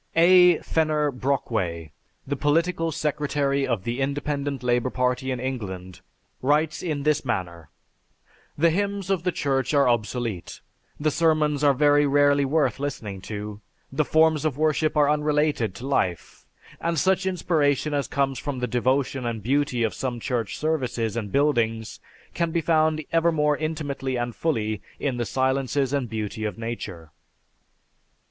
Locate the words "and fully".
24.15-24.81